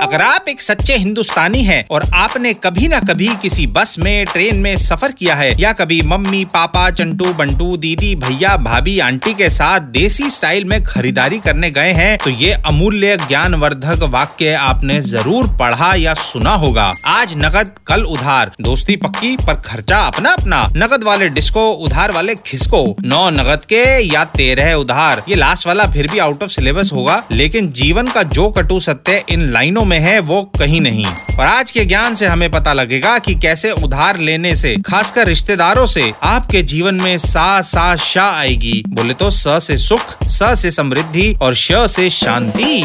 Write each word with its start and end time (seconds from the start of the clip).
अगर 0.00 0.22
आप 0.22 0.44
एक 0.48 0.60
सच्चे 0.62 0.96
हिंदुस्तानी 0.96 1.62
हैं 1.64 1.84
और 1.90 2.04
आपने 2.16 2.52
कभी 2.56 2.86
ना 2.88 2.98
कभी 3.00 3.26
किसी 3.42 3.66
बस 3.68 3.94
में, 3.98 4.24
ट्रेन 4.26 4.56
में 4.56 4.76
सफ़र 4.78 5.12
किया 5.12 5.34
है, 5.34 5.50
या 5.60 5.72
कभी 5.72 6.00
मम्मी, 6.02 6.44
पापा, 6.44 6.88
चंटू, 6.90 7.32
बंटू, 7.34 7.76
दीदी, 7.76 8.14
भैया, 8.16 8.56
भाभी, 8.58 8.98
आंटी 9.00 9.32
के 9.34 9.48
साथ 9.50 9.80
देसी 9.92 10.28
स्टाइल 10.30 10.64
में 10.64 10.82
खरीदारी 10.84 11.38
करने 11.38 11.70
गए 11.70 11.90
हैं 11.92 12.16
तो 12.18 12.30
ये 12.32 12.52
अमूल्य 12.66 13.16
ज्ञानवर्धक 13.18 14.02
वाक्य 14.10 14.54
आपने 14.54 15.00
ज़रूर 15.02 15.48
पढ़ा 15.58 15.94
या 15.96 16.14
सुना 16.22 16.54
होगा। 16.54 16.90
आज 17.08 17.34
नगद 17.36 17.74
कल 17.86 18.02
उधार। 18.04 18.52
दोस्ती 18.60 18.96
पक्की, 18.96 19.36
पर 19.36 19.60
खर्चा 19.60 19.98
अपना 19.98 20.32
अपना 20.32 20.62
नगद 20.76 21.04
वाले 21.04 21.28
डिस्को, 21.30 21.68
उधार 21.84 22.12
वाले 22.12 22.34
खिसको। 22.46 22.82
नौ 23.04 23.28
नगद 23.32 23.64
के 23.64 23.84
या 24.04 24.24
तेरह 24.32 24.72
उधार। 24.76 25.22
ये 25.28 25.36
लास्ट 25.36 25.66
वाला 25.66 25.86
फिर 25.92 26.08
भी 26.08 26.18
आउट 26.20 26.42
ऑफ़ 26.42 26.50
सिलेबस 26.50 26.90
होगा, 26.92 27.22
लेकिन 27.32 27.70
जीवन 27.74 28.08
का 28.08 28.22
जो 28.24 28.48
कटु 28.50 28.80
सत्य 28.80 29.22
इन 29.30 29.48
लाइनों 29.52 29.88
में 29.90 29.98
है 29.98 30.18
वो 30.20 30.42
कहीं 30.58 30.80
नहीं। 30.80 31.06
और 31.06 31.46
आज 31.46 31.70
के 31.70 31.84
ज्ञान 31.84 32.14
से 32.14 32.26
हमें 32.26 32.50
पता 32.50 32.72
लगेगा 32.72 33.18
कि 33.18 33.34
कैसे 33.34 33.70
उधार 33.70 34.18
लेने 34.18 34.56
से, 34.56 34.76
खासकर 34.86 35.26
रिश्तेदारों 35.26 35.86
से, 35.86 36.12
आपके 36.22 36.62
जीवन 36.62 36.94
में 36.94 37.18
सा 37.18 37.60
सा 37.60 37.96
शाह 37.96 38.38
आएगी। 38.38 38.82
बोले 38.88 39.14
तो 39.14 39.30
स 39.30 39.44
से 39.48 39.78
सुख, 39.78 40.16
स 40.24 40.42
से 40.42 40.70
समृद्धि 40.70 41.34
और 41.42 41.54
श 41.54 41.72
से 41.72 42.10
शांति। 42.10 42.82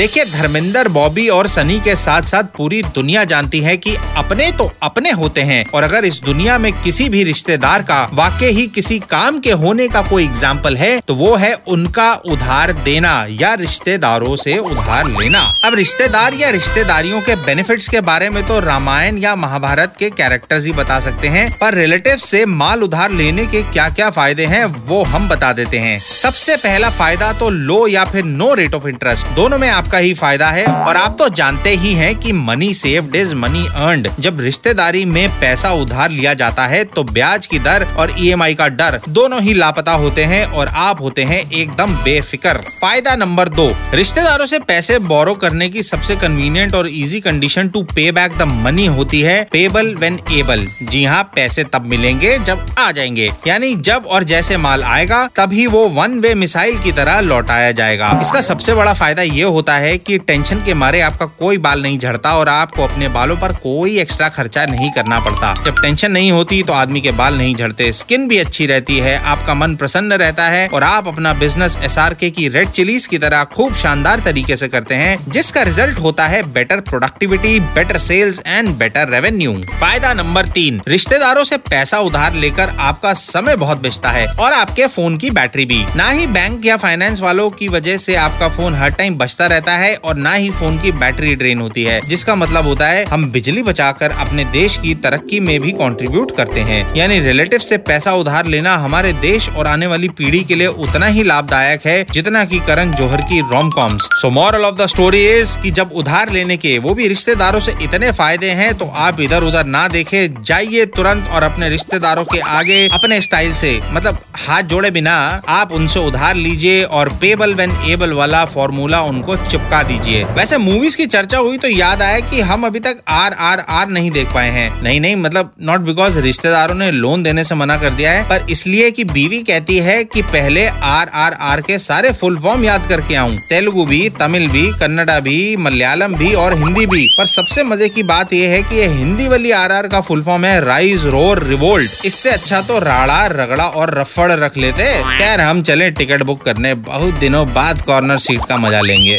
देखिए, 0.00 0.24
धर्मेंद्र, 0.24 0.88
बॉबी 0.88 1.26
और 1.28 1.46
सनी 1.46 1.78
के 1.80 1.94
साथ 1.96 2.22
साथ 2.22 2.44
पूरी 2.56 2.80
दुनिया 2.84 3.22
जानती 3.24 3.58
है 3.60 3.76
कि 3.76 3.94
अपने 4.16 4.50
तो 4.58 4.70
अपने 4.82 5.10
होते 5.12 5.40
हैं 5.40 5.62
और 5.74 5.82
अगर 5.82 6.04
इस 6.04 6.20
दुनिया 6.24 6.56
में 6.58 6.72
किसी 6.74 7.08
भी 7.08 7.24
रिश्तेदार 7.24 7.82
का 7.82 7.98
वाकई 8.12 8.48
ही 8.50 8.66
किसी 8.68 8.98
काम 9.00 9.40
के 9.40 9.50
होने 9.54 9.88
का 9.88 10.02
कोई 10.02 10.24
एग्ज़ाम्पल 10.24 10.76
है 10.76 11.00
तो 11.00 11.14
वो 11.14 11.34
है 11.34 11.52
उनका 11.68 12.12
उधार 12.26 12.72
देना 12.84 13.12
या 13.30 13.52
रिश्तेदारों 13.54 14.36
से 14.36 14.56
उधार 14.60 15.08
लेना। 15.10 15.42
अब 15.64 15.74
रिश्तेदार 15.74 16.34
या 16.34 16.50
रिश्तेदारियों 16.50 17.20
के 17.20 17.34
बेनिफिट्स 17.44 17.88
के 17.88 18.00
बारे 18.02 18.30
में 18.30 18.42
तो 18.46 18.58
रामायण 18.60 19.18
या 19.18 19.34
महाभारत 19.36 19.94
के 19.98 20.10
कैरेक्टर्स 20.12 20.66
ही 20.66 20.72
बता 20.72 20.98
सकते 21.00 21.28
हैं, 21.28 21.46
पर 21.52 21.74
रिलेटिव 21.74 22.16
से 22.18 22.44
माल 22.46 22.82
उधार 22.82 23.12
लेने 23.12 23.46
के 23.46 23.62
क्या 23.64 23.88
क्या 23.90 24.10
फ़ायदे 24.10 24.46
हैं, 24.46 24.64
वो 24.64 25.02
हम 25.04 25.28
बता 25.28 25.52
देते 25.52 25.78
हैं। 25.78 25.98
सबसे 26.00 26.56
पहला 26.58 26.90
फ़ायदा 26.92 27.32
तो 27.34 27.50
लो 27.50 27.86
या 27.88 28.04
फिर 28.06 28.24
नो 28.24 28.52
रेट 28.54 28.74
ऑफ़ 28.74 28.88
इंटरेस्ट 28.88 29.36
दोनों 29.36 29.58
में 29.58 29.68
आपका 29.90 29.98
ही 29.98 30.12
फ़ायदा 30.14 30.48
है 30.48 30.64
और 30.64 30.96
आप 30.96 31.16
तो 31.18 31.28
जानते 31.28 31.70
ही 31.76 31.92
हैं 31.94 32.14
कि 32.16 32.32
money 32.32 32.72
saved 32.74 33.14
is 33.16 33.34
money 33.34 33.64
earned 33.66 34.08
जब 34.20 34.40
रिश्तेदारी 34.40 35.04
में 35.04 35.28
पैसा 35.40 35.70
उधार 35.74 36.10
लिया 36.10 36.34
जाता 36.34 36.66
है 36.66 36.82
तो 36.86 37.02
ब्याज 37.04 37.46
की 37.46 37.58
दर 37.58 37.84
और 37.98 38.14
ईएमआई 38.18 38.54
का 38.54 38.68
डर 38.70 38.98
दोनों 39.08 39.40
ही 39.42 39.54
लापता 39.54 39.92
होते 39.92 40.24
हैं 40.24 40.44
और 40.50 40.68
आप 40.80 41.00
होते 41.02 41.22
हैं 41.22 41.40
एकदम 41.52 41.94
बेफिक्र। 42.04 42.52
फ़ायदा 42.80 43.14
नंबर 43.16 43.48
दो, 43.48 43.66
रिश्तेदारों 43.94 44.46
से 44.46 44.58
पैसे 44.58 44.98
बोरो 45.04 45.34
करने 45.34 45.68
की 45.68 45.82
सबसे 45.82 46.16
कन्वीनियंट 46.16 46.74
और 46.74 46.88
easy 46.88 47.20
condition 47.20 47.68
to 47.68 47.82
pay 47.94 48.10
back 48.12 48.38
the 48.38 48.48
money 48.62 48.86
होती 48.90 49.20
है 49.20 49.42
पेबल 49.52 49.94
वेन 49.94 50.20
एबल 50.32 50.64
जी 50.90 51.04
हाँ 51.04 51.22
पैसे 51.34 51.64
तब 51.64 51.86
मिलेंगे 51.86 52.38
जब 52.38 52.66
आ 52.78 52.90
जाएँगे। 52.92 53.30
यानी 53.46 53.74
जब 53.82 54.06
और 54.06 54.24
जैसे 54.24 54.56
माल 54.58 54.84
आएगा, 54.84 55.26
तभी 55.36 55.66
वो 55.66 55.86
वन 55.90 56.18
वे 56.20 56.34
मिसाइल 56.36 56.78
की 56.78 56.92
तरह 56.92 57.20
लौटाया 57.22 57.70
जाएगा। 57.72 58.18
इसका 58.20 58.40
सबसे 58.42 58.74
बड़ा 58.74 58.92
फ़ायदा 58.94 59.22
ये 59.22 59.42
होता 59.42 59.70
होता 59.70 59.76
है 59.80 59.96
कि 59.98 60.18
टेंशन 60.20 60.62
के 60.64 60.74
मारे 60.74 61.00
आपका 61.00 61.26
कोई 61.38 61.58
बाल 61.58 61.82
नहीं 61.82 61.98
झड़ता 61.98 62.34
और 62.36 62.48
आपको 62.48 62.82
अपने 62.84 63.08
बालों 63.10 63.36
पर 63.36 63.52
कोई 63.54 63.98
एक्स्ट्रा 64.00 64.28
खर्चा 64.30 64.64
नहीं 64.66 64.90
करना 64.92 65.20
पड़ता। 65.20 65.54
जब 65.66 65.82
टेंशन 65.82 66.12
नहीं 66.12 66.30
होती 66.32 66.62
तो 66.62 66.72
आदमी 66.72 67.00
के 67.00 67.10
बाल 67.12 67.36
नहीं 67.38 67.54
झड़ते। 67.54 67.90
स्किन 67.92 68.26
भी 68.28 68.38
अच्छी 68.38 68.66
रहती 68.66 68.98
है, 68.98 69.16
आपका 69.24 69.54
मन 69.54 69.76
प्रसन्न 69.76 70.12
रहता 70.14 70.48
है 70.48 70.66
और 70.68 70.82
आप 70.84 71.08
अपना 71.08 71.32
बिज़नेस 71.34 71.78
एस 71.80 71.96
की 72.22 72.48
रेड 72.48 72.70
चिलीज 72.70 73.06
की 73.06 73.18
तरह 73.18 73.44
खूब 73.46 73.74
शानदार 73.76 74.20
तरीके 74.20 74.56
से 74.56 74.68
करते 74.68 74.94
हैं, 74.94 75.16
जिसका 75.28 75.62
रिज़ल्ट 75.62 75.98
होता 75.98 76.26
है 76.26 76.42
better 76.52 76.80
productivity 76.82 77.58
better 77.60 77.98
sales 78.00 78.40
and 78.46 78.68
better 78.78 79.08
revenue 79.08 79.52
फ़ायदा 79.70 80.12
नंबर 80.14 80.46
तीन, 80.48 80.80
रिश्तेदारों 80.88 81.44
से 81.44 81.56
पैसा 81.70 81.98
उधार 82.00 82.34
लेकर 82.36 82.74
आपका 82.80 83.12
समय 83.14 83.56
बहुत 83.56 83.80
बेचता 83.80 84.10
है 84.10 84.26
और 84.34 84.52
आपके 84.52 84.86
फ़ोन 84.88 85.16
की 85.16 85.30
बैटरी 85.32 85.64
भी। 85.66 85.84
ना 85.96 86.08
ही 86.10 86.26
बैंक 86.28 86.66
या 86.66 86.76
फाइनेंस 86.78 87.20
वालों 87.20 87.48
की 87.52 87.68
वजह 87.68 87.96
से 87.98 88.14
आपका 88.18 88.48
फ़ोन 88.50 88.74
हर 88.74 88.90
टाइम 88.92 89.16
बचता 89.18 89.46
रहता 89.46 89.69
रहता 89.70 89.76
है 89.78 89.94
और 89.96 90.16
ना 90.16 90.32
ही 90.32 90.50
फ़ोन 90.50 90.78
की 90.78 90.92
बैटरी 90.92 91.34
ड्रेन 91.36 91.60
होती 91.60 91.82
है, 91.84 92.00
जिसका 92.08 92.34
मतलब 92.36 92.66
होता 92.66 92.86
है 92.86 93.04
हम 93.06 93.30
बिजली 93.32 93.62
बचाकर 93.62 94.10
अपने 94.20 94.44
देश 94.52 94.76
की 94.78 94.94
तरक्की 94.96 95.40
में 95.40 95.60
भी 95.60 95.72
कंट्रीब्यूट 95.74 96.36
करते 96.36 96.60
हैं। 96.62 96.80
यानी 96.96 97.18
रिलेटिव 97.20 97.58
से 97.60 97.76
पैसा 97.80 98.12
उधार 98.14 98.46
लेना 98.46 98.76
हमारे 98.76 99.12
देश 99.22 99.48
और 99.50 99.66
आने 99.66 99.86
वाली 99.86 100.08
पीढ़ी 100.10 100.42
के 100.44 100.54
लिए 100.54 100.66
उतना 100.66 101.06
ही 101.08 101.22
लाभदायक 101.24 101.86
है, 101.86 102.04
जितना 102.12 102.44
की 102.44 102.58
करण 102.66 102.92
जौहर 102.92 103.22
की 103.22 103.40
rom 103.50 103.70
coms 103.70 104.08
so 104.20 104.30
moral 104.32 104.64
of 104.64 104.76
the 104.76 104.86
story 104.88 105.24
is 105.30 105.56
कि 105.58 105.70
जब 105.72 105.90
उधार 105.94 106.30
लेने 106.32 106.56
के 106.56 106.78
वो 106.80 106.94
भी 106.94 107.08
रिश्तेदारों 107.08 107.60
से 107.60 107.74
इतने 107.82 108.10
फ़ायदे 108.12 108.50
हैं 108.52 108.72
तो 108.74 108.84
आप 109.00 109.20
इधर 109.20 109.42
उधर 109.42 109.66
ना 109.66 109.86
देखे, 109.90 110.26
जाइए 110.42 110.84
तुरंत 110.96 111.28
और 111.28 111.42
अपने 111.42 111.68
रिश्तेदारों 111.68 112.24
के 112.24 112.38
आगे, 112.50 112.86
अपने 112.90 113.20
स्टाइल 113.20 113.52
से। 113.54 113.78
मतलब 113.92 114.18
हाथ 114.40 114.62
जोड़े 114.64 114.90
बिना 114.90 115.14
आप 115.50 115.72
उनसे 115.72 116.00
उधार 116.00 116.34
लीजिए 116.36 116.82
और 116.90 117.08
पेबल 117.20 117.54
वेन 117.54 117.72
एबल 117.90 118.12
वाला 118.12 118.44
फॉर्मूला 118.46 119.00
उनको 119.02 119.36
चिपका 119.50 119.82
दीजिए। 119.82 120.24
वैसे 120.34 120.58
मूवीज़ 120.58 120.96
की 120.96 121.06
चर्चा 121.06 121.38
हुई 121.38 121.58
तो 121.58 121.68
याद 121.68 122.02
आया 122.02 122.18
कि 122.22 122.40
हम 122.42 122.66
अभी 122.66 122.80
तक 122.80 123.00
आर 123.10 123.32
आर 123.40 123.64
आर 123.70 123.88
नहीं 123.88 124.10
देख 124.10 124.32
पाए 124.34 124.50
हैं। 124.50 124.82
नहीं 124.82 125.00
नहीं 125.00 125.16
मतलब 125.18 125.52
नॉट 125.62 125.80
बिकॉज़ 125.82 126.18
रिश्तेदारों 126.20 126.74
ने 126.74 126.90
लोन 126.92 127.22
देने 127.22 127.44
से 127.44 127.54
मना 127.54 127.76
कर 127.76 127.90
दिया 127.92 128.12
है, 128.12 128.22
पर 128.24 128.46
इसलिए 128.50 128.90
कि 128.90 129.04
बीवी 129.06 129.42
कहती 129.42 129.78
है 129.80 130.02
कि 130.04 130.22
पहले 130.24 130.66
आर 130.66 131.10
आर 131.16 131.36
आर 131.42 131.60
के 131.60 131.78
सारे 131.80 132.12
फुल 132.12 132.38
फॉर्म 132.38 132.64
याद 132.64 132.86
करके 132.88 133.14
आऊँ। 133.14 133.36
तेलुगु 133.40 133.84
भी, 133.86 134.08
तमिल 134.20 134.48
भी, 134.48 134.66
कन्नडा 134.80 135.18
भी, 135.20 135.56
मलयालम 135.58 136.14
भी 136.14 136.32
और 136.34 136.54
हिंदी 136.54 136.86
भी। 136.86 137.06
पर 137.18 137.26
सबसे 137.26 137.64
मज़े 137.64 137.88
की 137.88 138.02
बात 138.04 138.32
यह 138.32 138.50
है 138.50 138.62
कि 138.62 138.76
ये 138.76 138.86
हिंदी 138.88 139.28
वाली 139.28 139.50
आर 139.52 139.72
आर 139.72 139.88
का 139.88 140.00
फुल 140.00 140.22
फॉर्म 140.22 140.44
है 140.44 140.60
राइज 140.60 141.04
रोर 141.06 141.42
रिवोल्ट 141.44 142.06
इससे 142.06 142.30
अच्छा 142.30 142.60
तो 142.62 142.78
राड़ा, 142.80 143.26
रगड़ा 143.26 143.66
और 143.66 143.98
रफड़ 143.98 144.30
रख 144.34 144.56
लेते। 144.58 144.84
खैर, 145.18 145.40
हम 145.40 145.62
चले 145.62 145.90
टिकट 145.92 146.22
बुक 146.22 146.44
करने। 146.44 146.74
बहुत 146.86 147.14
दिनों 147.16 147.46
बाद 147.54 147.82
कॉर्नर 147.82 148.18
सीट 148.18 148.44
का 148.48 148.56
मज़ा 148.58 148.80
लेंगे। 148.82 149.18